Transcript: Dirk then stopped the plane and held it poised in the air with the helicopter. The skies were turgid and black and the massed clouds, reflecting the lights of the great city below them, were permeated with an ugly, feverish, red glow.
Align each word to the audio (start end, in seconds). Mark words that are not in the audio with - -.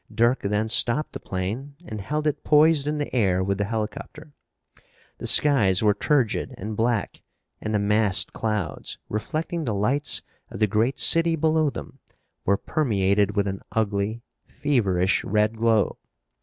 Dirk 0.11 0.41
then 0.41 0.67
stopped 0.67 1.13
the 1.13 1.19
plane 1.19 1.75
and 1.85 2.01
held 2.01 2.25
it 2.25 2.43
poised 2.43 2.87
in 2.87 2.97
the 2.97 3.15
air 3.15 3.43
with 3.43 3.59
the 3.59 3.65
helicopter. 3.65 4.33
The 5.19 5.27
skies 5.27 5.83
were 5.83 5.93
turgid 5.93 6.55
and 6.57 6.75
black 6.75 7.21
and 7.61 7.71
the 7.71 7.77
massed 7.77 8.33
clouds, 8.33 8.97
reflecting 9.09 9.65
the 9.65 9.75
lights 9.75 10.23
of 10.49 10.59
the 10.59 10.65
great 10.65 10.97
city 10.97 11.35
below 11.35 11.69
them, 11.69 11.99
were 12.45 12.57
permeated 12.57 13.35
with 13.35 13.45
an 13.47 13.61
ugly, 13.73 14.23
feverish, 14.47 15.23
red 15.23 15.55
glow. 15.57 15.99